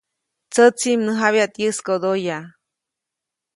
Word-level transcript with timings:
Tsätsi, 0.51 0.91
mnäjabyaʼt 0.99 1.55
yäskodoyaʼ. 1.61 2.45